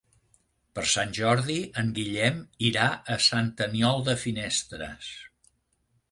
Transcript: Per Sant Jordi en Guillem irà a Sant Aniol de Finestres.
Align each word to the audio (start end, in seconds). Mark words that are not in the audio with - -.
Per 0.77 0.83
Sant 0.91 1.11
Jordi 1.17 1.57
en 1.81 1.91
Guillem 1.97 2.39
irà 2.69 2.85
a 3.15 3.17
Sant 3.25 3.51
Aniol 3.67 4.01
de 4.09 4.15
Finestres. 4.23 5.11